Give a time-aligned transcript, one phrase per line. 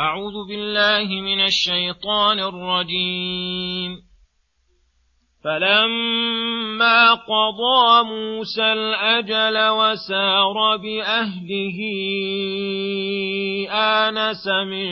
[0.00, 3.96] أعوذ بالله من الشيطان الرجيم.
[5.44, 11.78] فلما قضى موسى الأجل وسار بأهله
[13.70, 14.88] آنس من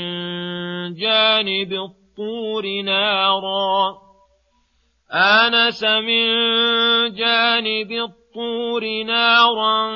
[0.95, 3.95] جانب الطور نارا.
[5.13, 6.27] آنس من
[7.15, 9.89] جانب الطور نارا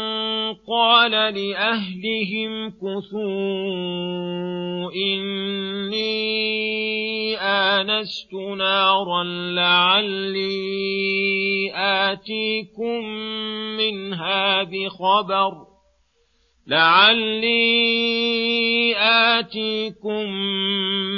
[0.69, 3.79] قال لأهلهم كثوا
[4.93, 6.39] إني
[7.37, 10.49] آنست نارا لعلي
[11.75, 13.05] آتيكم
[13.79, 15.68] منها بخبر
[16.69, 17.79] لعلي
[19.39, 20.31] آتيكم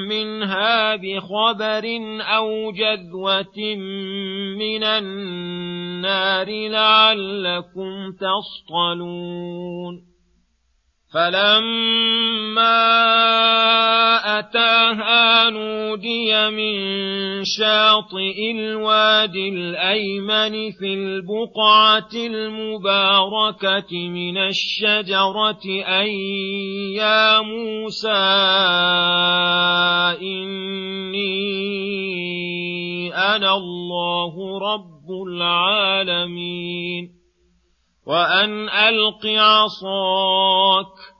[0.09, 1.85] منها بخبر
[2.21, 3.75] أو جذوة
[4.59, 9.95] من النار لعلكم تصطلون
[11.15, 12.61] فلما
[14.91, 16.75] أتاها نودي من
[17.45, 26.09] شاطئ الوادي الأيمن في البقعة المباركة من الشجرة أن
[26.97, 28.09] يا موسى
[31.01, 31.55] إني
[33.15, 37.11] أنا الله رب العالمين
[38.07, 41.20] وأن ألق عصاك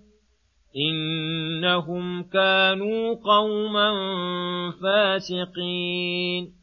[0.77, 3.91] إنهم كانوا قوما
[4.83, 6.61] فاسقين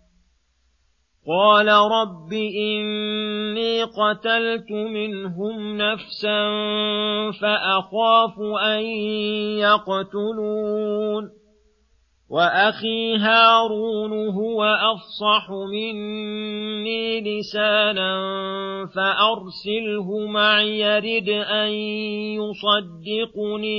[1.29, 6.41] قال رب إني قتلت منهم نفسا
[7.41, 8.83] فأخاف أن
[9.59, 11.38] يقتلون
[12.31, 18.21] وأخي هارون هو أفصح مني لسانا
[18.95, 21.73] فأرسله معي يرد أن
[22.39, 23.79] يصدقني.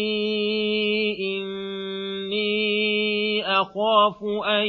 [1.20, 2.50] إني
[3.46, 4.68] أخاف أن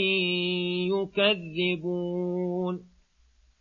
[0.93, 2.90] يكذبون.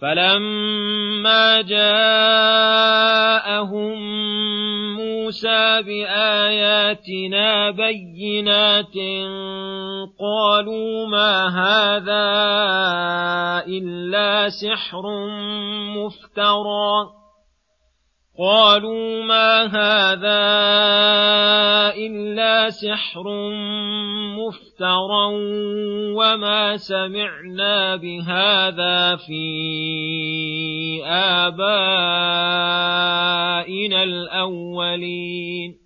[0.00, 2.96] فلما جاءهم
[4.96, 8.96] موسى باياتنا بينات
[10.20, 12.26] قالوا ما هذا
[13.66, 15.02] الا سحر
[15.96, 17.15] مفترى
[18.38, 20.44] قالوا ما هذا
[21.96, 23.24] إلا سحر
[24.36, 25.26] مفترى
[26.14, 29.44] وما سمعنا بهذا في
[31.04, 32.32] آبائنا
[34.02, 35.85] الأولين.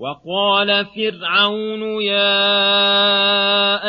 [0.00, 2.50] وقال فرعون يا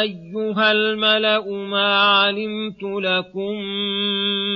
[0.02, 3.56] أيها الملأ ما علمت لكم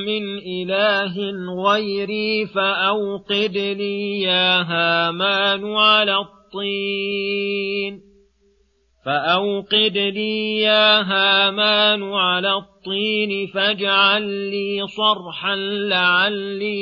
[0.05, 1.15] من إله
[1.63, 8.01] غيري فأوقد لي يا هامان على الطين.
[9.05, 16.75] فأوقد لي يا هامان على الطين فاجعل لي صرحا لعلي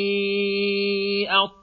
[1.29, 1.62] أطلع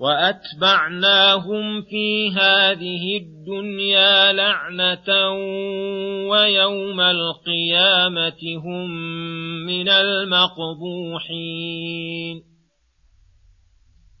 [0.00, 5.30] وأتبعناهم في هذه الدنيا لعنة
[6.30, 8.90] ويوم القيامة هم
[9.66, 11.36] من المقبوحين.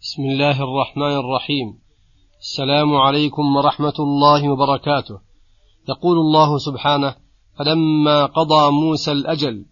[0.00, 1.78] بسم الله الرحمن الرحيم.
[2.40, 5.20] السلام عليكم ورحمة الله وبركاته.
[5.88, 7.14] يقول الله سبحانه
[7.58, 9.64] فلما قضى موسى الأجل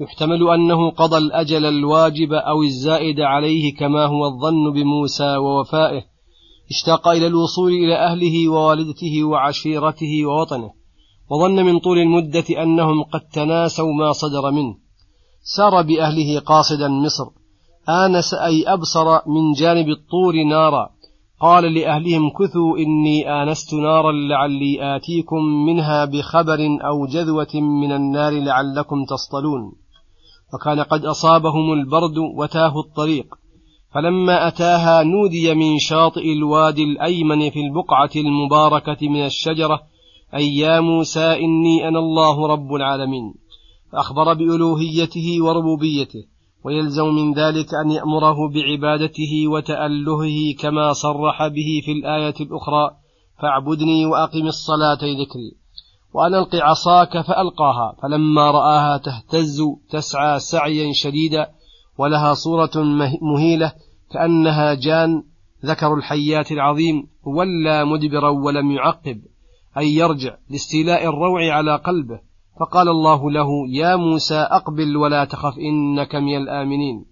[0.00, 6.02] يحتمل أنه قضى الأجل الواجب أو الزائد عليه كما هو الظن بموسى ووفائه
[6.70, 10.70] اشتاق إلى الوصول إلى أهله ووالدته وعشيرته ووطنه
[11.30, 14.74] وظن من طول المدة أنهم قد تناسوا ما صدر منه.
[15.42, 17.24] سار بأهله قاصدا مصر.
[17.88, 20.88] آنس أي أبصر من جانب الطور نارا.
[21.40, 26.58] قال لأهلهم كثوا إني آنست نارا لعلي آتيكم منها بخبر
[26.88, 29.72] أو جذوة من النار لعلكم تصطلون.
[30.54, 33.34] وكان قد أصابهم البرد وتاه الطريق.
[33.94, 39.80] فلما أتاها نودي من شاطئ الوادي الأيمن في البقعة المباركة من الشجرة
[40.34, 43.34] أي يا موسى إني أنا الله رب العالمين.
[43.92, 46.24] فأخبر بألوهيته وربوبيته
[46.64, 52.90] ويلزم من ذلك أن يأمره بعبادته وتألهه كما صرح به في الآية الأخرى
[53.42, 55.57] فاعبدني وأقم الصلاة ذكري
[56.12, 61.48] وأن ألق عصاك فألقاها فلما رآها تهتز تسعى سعيا شديدا
[61.98, 62.70] ولها صورة
[63.22, 63.72] مهيلة
[64.10, 65.22] كأنها جان
[65.64, 69.20] ذكر الحيات العظيم ولى مدبرا ولم يعقب
[69.78, 72.20] أي يرجع لاستيلاء الروع على قلبه.
[72.60, 77.04] فقال الله له يا موسى أقبل ولا تخف إنك من الآمنين.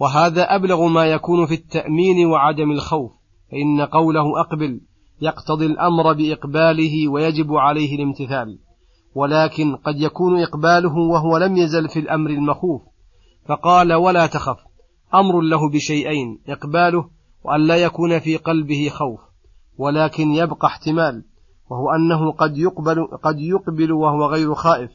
[0.00, 3.12] وهذا أبلغ ما يكون في التأمين وعدم الخوف
[3.50, 4.80] فإن قوله أقبل
[5.22, 8.58] يقتضي الأمر بإقباله ويجب عليه الامتثال
[9.14, 12.82] ولكن قد يكون إقباله وهو لم يزل في الأمر المخوف
[13.48, 14.56] فقال ولا تخف
[15.14, 17.10] أمر له بشيئين إقباله
[17.44, 19.20] وأن لا يكون في قلبه خوف
[19.78, 21.24] ولكن يبقى احتمال
[21.70, 24.90] وهو أنه قد يقبل, قد يقبل وهو غير خائف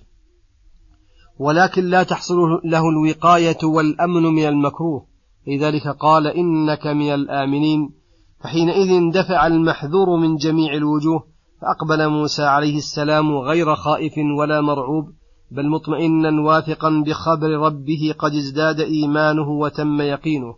[1.40, 2.36] ولكن لا تحصل
[2.66, 5.08] له الوقاية والأمن من المكروه
[5.48, 7.97] لذلك قال إنك من الآمنين
[8.44, 11.24] فحينئذ دفع المحذور من جميع الوجوه
[11.62, 15.14] فأقبل موسى عليه السلام غير خائف ولا مرعوب
[15.52, 20.56] بل مطمئنا واثقا بخبر ربه قد ازداد إيمانه وتم يقينه.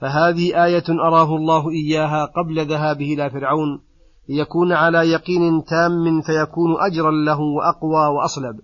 [0.00, 3.80] فهذه آية أراه الله إياها قبل ذهابه إلى فرعون
[4.28, 8.60] ليكون على يقين تام فيكون أجرا له وأقوى وأصلب.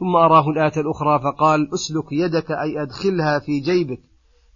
[0.00, 4.00] ثم أراه الآية الأخرى فقال أسلك يدك أي أدخلها في جيبك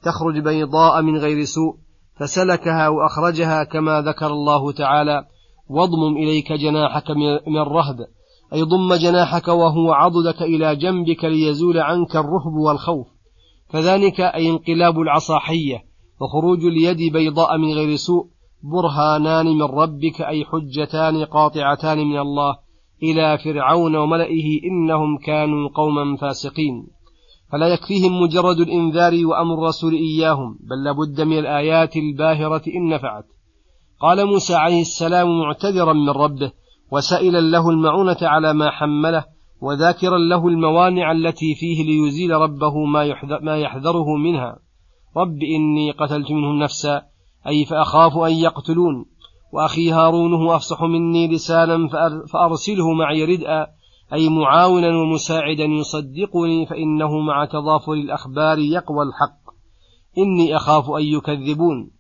[0.03, 1.77] تخرج بيضاء من غير سوء
[2.21, 5.25] فسلكها وأخرجها كما ذكر الله تعالى
[5.69, 7.11] واضمم إليك جناحك
[7.47, 7.97] من الرهب
[8.53, 13.07] أي ضم جناحك وهو عضدك إلى جنبك ليزول عنك الرهب والخوف.
[13.69, 15.85] فذلك أي انقلاب العصا حية
[16.21, 18.27] وخروج اليد بيضاء من غير سوء
[18.63, 22.57] برهانان من ربك أي حجتان قاطعتان من الله
[23.03, 26.87] إلى فرعون وملئه إنهم كانوا قوما فاسقين.
[27.53, 33.25] فلا يكفيهم مجرد الإنذار وأمر الرسول إياهم بل لابد من الآيات الباهرة إن نفعت.
[34.01, 36.53] قال موسى عليه السلام معتذرا من ربه
[36.93, 39.25] وسائلا له المعونة على ما حمله
[39.63, 42.85] وذاكرا له الموانع التي فيه ليزيل ربه
[43.43, 44.59] ما يحذره منها.
[45.17, 47.03] رب إني قتلت منهم نفسا
[47.47, 49.05] أي فأخاف أن يقتلون.
[49.53, 51.89] وأخي هارون هو أفصح مني لسانا
[52.33, 53.67] فأرسله معي ردءا
[54.13, 59.43] أي معاونا ومساعدا يصدقني فإنه مع تضافر الأخبار يقوى الحق.
[60.19, 61.91] إني أخاف أن يكذبون.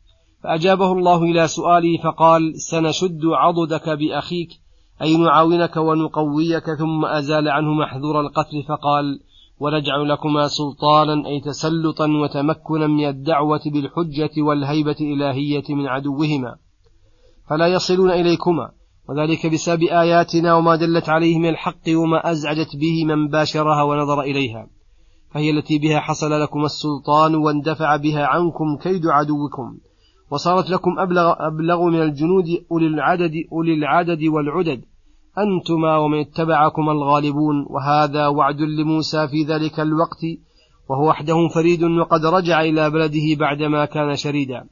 [0.42, 4.48] فأجابه الله إلى سؤالي فقال سنشد عضدك بأخيك
[5.02, 9.20] أي نعاونك ونقويك ثم أزال عنه محذور القتل فقال
[9.58, 16.56] ونجعل لكما سلطانا أي تسلطا وتمكنا من الدعوة بالحجة والهيبة الإلهية من عدوهما.
[17.50, 18.70] فلا يصلون إليكما.
[19.12, 24.66] وذلك بسبب آياتنا وما دلت عليه من الحق وما أزعجت به من باشرها ونظر إليها.
[25.34, 29.78] فهي التي بها حصل لكم السلطان واندفع بها عنكم كيد عدوكم.
[30.30, 34.84] وصارت لكم أبلغ, أبلغ من الجنود أولي العدد, أولي العدد والعدد.
[35.38, 37.66] أنتما ومن اتبعكم الغالبون.
[37.70, 40.24] وهذا وعد لموسى في ذلك الوقت.
[40.88, 44.64] وهو وحده فريد وقد رجع إلى بلده بعدما كان شريدا.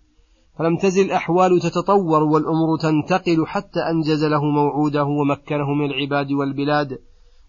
[0.61, 6.99] فلم تزل الأحوال تتطور والأمور تنتقل حتى أنجز له موعوده ومكنه من العباد والبلاد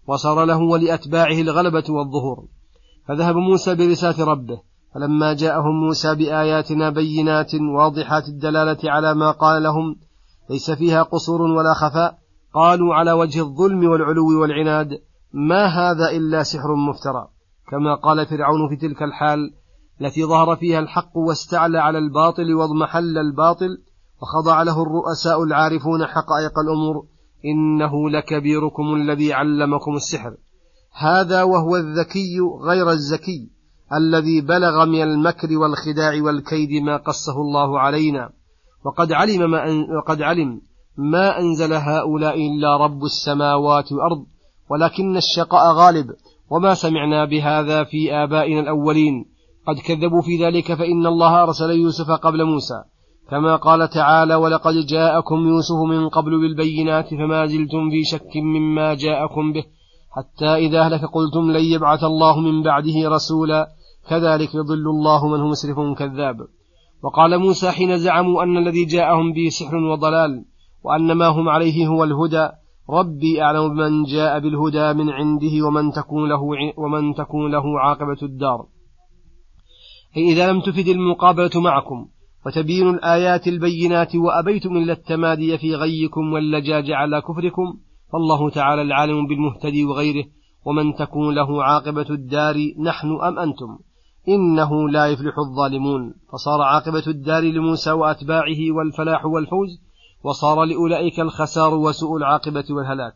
[0.06, 2.44] وصار له ولأتباعه الغلبة والظهور.
[3.08, 4.60] فذهب موسى برسالة ربه
[4.94, 9.96] فلما جاءهم موسى بآياتنا بينات واضحات الدلالة على ما قال لهم
[10.50, 12.18] ليس فيها قصور ولا خفاء
[12.54, 14.88] قالوا على وجه الظلم والعلو والعناد
[15.32, 17.28] ما هذا إلا سحر مفترى.
[17.70, 19.38] كما قال فرعون في تلك الحال
[20.00, 23.78] التي ظهر فيها الحق واستعلى على الباطل واضمحل الباطل
[24.22, 27.04] وخضع له الرؤساء العارفون حقائق الأمور.
[27.44, 30.36] إنه لكبيركم الذي علمكم السحر.
[30.98, 33.50] هذا وهو الذكي غير الزكي
[33.92, 38.30] الذي بلغ من المكر والخداع والكيد ما قصه الله علينا.
[38.84, 40.60] وقد علم ما أن وقد علم
[40.96, 44.26] ما أنزل هؤلاء إلا رب السماوات والأرض
[44.70, 46.06] ولكن الشقاء غالب
[46.50, 49.31] وما سمعنا بهذا في آبائنا الأولين.
[49.66, 52.82] قد كذبوا في ذلك فإن الله أرسل يوسف قبل موسى.
[53.30, 59.52] كما قال تعالى ولقد جاءكم يوسف من قبل بالبينات فما زلتم في شك مما جاءكم
[59.52, 59.64] به
[60.16, 63.68] حتى إذا أهلك قلتم لن يبعث الله من بعده رسولا.
[64.08, 66.36] كذلك يضل الله من هو مسرف كذاب.
[67.02, 70.44] وقال موسى حين زعموا أن الذي جاءهم به سحر وضلال
[70.84, 72.48] وأن ما هم عليه هو الهدى
[72.90, 76.42] ربي أعلم بمن جاء بالهدى من عنده ومن تكون له
[76.76, 78.66] ومن تكون له عاقبة الدار.
[80.16, 82.08] إذا لم تفد المقابلة معكم
[82.46, 87.78] وتبين الآيات البينات وأبيتم إلا التمادي في غيكم واللجاج على كفركم
[88.12, 90.24] فالله تعالى العالم بالمهتدي وغيره
[90.64, 93.78] ومن تكون له عاقبة الدار نحن أم أنتم؟
[94.28, 96.14] إنه لا يفلح الظالمون.
[96.32, 99.68] فصار عاقبة الدار لموسى وأتباعه والفلاح والفوز
[100.24, 103.14] وصار لأولئك الخسار وسوء العاقبة والهلاك.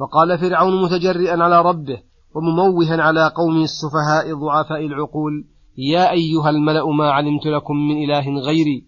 [0.00, 2.02] وقال فرعون متجرئا على ربه
[2.34, 5.44] ومموها على قوم السفهاء ضعفاء العقول
[5.78, 8.84] يا أيها الملأ ما علمت لكم من إله غيري.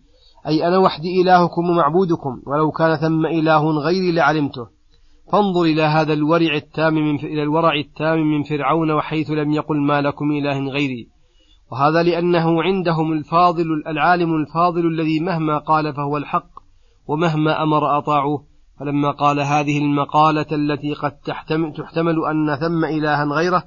[0.47, 4.67] أي أنا وحدي إلهكم ومعبودكم ولو كان ثم إله غيري لعلمته.
[5.33, 10.01] فانظر إلى هذا الورع التام من إلى الورع التام من فرعون وحيث لم يقل ما
[10.01, 11.09] لكم إله غيري.
[11.73, 16.51] وهذا لأنه عندهم الفاضل العالم الفاضل الذي مهما قال فهو الحق
[17.07, 18.45] ومهما أمر أطاعوه.
[18.81, 23.65] فلما قال هذه المقالة التي قد تحتمل, تحتمل أن ثم إلها غيره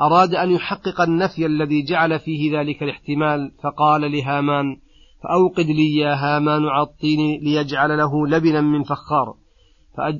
[0.00, 4.76] أراد أن يحقق النفي الذي جعل فيه ذلك الاحتمال فقال لهامان
[5.22, 9.34] فأوقد لي يا هامان عطيني ليجعل له لبنا من فخار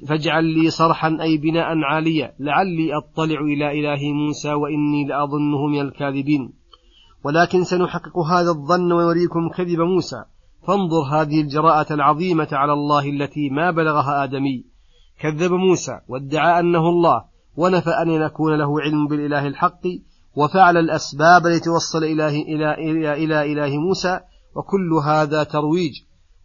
[0.08, 6.52] فاجعل لي صرحا أي بناء عاليا لعلي أطلع إلى إله موسى وإني لأظنه من الكاذبين.
[7.24, 10.24] ولكن سنحقق هذا الظن ونريكم كذب موسى.
[10.66, 14.64] فانظر هذه الجراءة العظيمة على الله التي ما بلغها آدمي.
[15.20, 17.24] كذب موسى وادعى أنه الله.
[17.58, 19.82] ونفى أن يكون له علم بالإله الحق
[20.36, 24.20] وفعل الأسباب لتوصل إله إلى, إلى, إلى إله موسى
[24.56, 25.92] وكل هذا ترويج.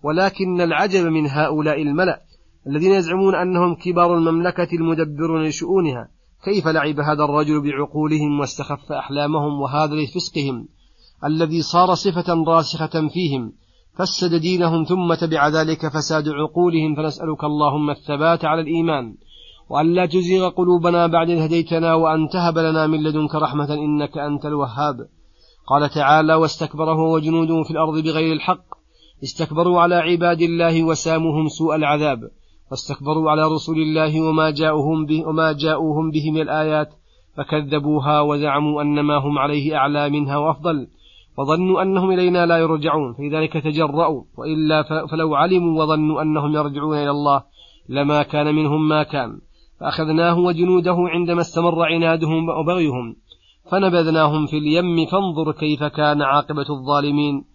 [0.03, 2.22] ولكن العجب من هؤلاء الملأ
[2.67, 6.08] الذين يزعمون أنهم كبار المملكة المدبرون لشؤونها.
[6.46, 10.67] كيف لعب هذا الرجل بعقولهم واستخف أحلامهم وهذا لفسقهم؟
[11.25, 13.53] الذي صار صفة راسخة فيهم.
[13.98, 19.15] فسد دينهم ثم تبع ذلك فساد عقولهم فنسألك اللهم الثبات على الإيمان.
[19.74, 24.46] وأن لا تزيغ قلوبنا بعد إذ هديتنا وأن تهب لنا من لدنك رحمة إنك أنت
[24.46, 24.96] الوهاب.
[25.68, 28.65] قال تعالى واستكبر هو وجنوده في الأرض بغير الحق.
[29.24, 32.20] استكبروا على عباد الله وساموهم سوء العذاب.
[32.72, 36.89] واستكبروا على رسول الله وما جاءوهم به وما جاءوهم به من الآيات.
[37.38, 40.88] فكذبوها وزعموا أن ما هم عليه أعلى منها وأفضل.
[41.38, 43.13] وظنوا أنهم إلينا لا يرجعون.
[43.13, 47.44] فلذلك تجرأوا وإلا فلو علموا وظنوا أنهم يرجعون إلى الله
[47.89, 49.39] لما كان منهم ما كان.
[49.84, 53.16] فأخذناه وجنوده عندما استمر عنادهم وبغيهم
[53.72, 57.46] فنبذناهم في اليم فانظر كيف كان عاقبة الظالمين.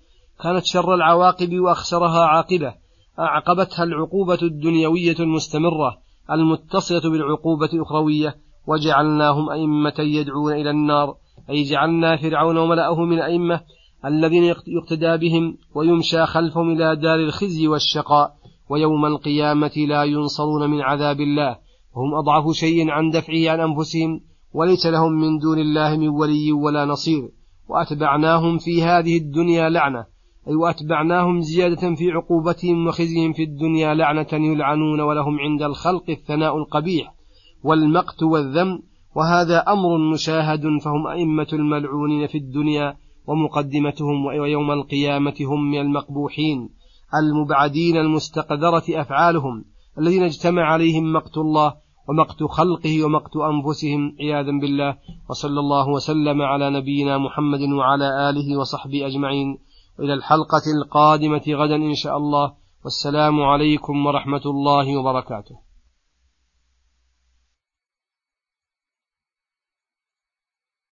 [0.42, 2.74] كانت شر العواقب وأخسرها عاقبة
[3.18, 5.98] أعقبتها العقوبة الدنيوية المستمرة
[6.30, 8.34] المتصلة بالعقوبة الأخروية
[8.66, 11.14] وجعلناهم أئمة يدعون إلى النار.
[11.50, 13.60] أي جعلنا فرعون وملأه من الأئمة
[14.04, 18.32] الذين يقتدى بهم ويمشى خلفهم إلى دار الخزي والشقاء
[18.70, 21.67] ويوم القيامة لا ينصرون من عذاب الله.
[21.98, 24.20] وهم أضعف شيء عن دفعه عن أنفسهم
[24.52, 27.28] وليس لهم من دون الله من ولي ولا نصير.
[27.68, 30.06] وأتبعناهم في هذه الدنيا لعنة
[30.48, 37.14] أي وأتبعناهم زيادة في عقوبتهم وخزيهم في الدنيا لعنة يلعنون ولهم عند الخلق الثناء القبيح
[37.64, 38.82] والمقت والذم
[39.16, 46.68] وهذا أمر مشاهد فهم أئمة الملعونين في الدنيا ومقدمتهم ويوم القيامة هم من المقبوحين
[47.14, 49.64] المبعدين المستقذرة أفعالهم
[49.98, 51.74] الذين اجتمع عليهم مقت الله
[52.08, 54.96] ومقت خلقه ومقت أنفسهم عياذا بالله.
[55.30, 59.58] وصلى الله وسلم على نبينا محمد وعلى آله وصحبه أجمعين.
[60.00, 62.52] إلى الحلقة القادمة غدا إن شاء الله.
[62.84, 65.67] والسلام عليكم ورحمة الله وبركاته.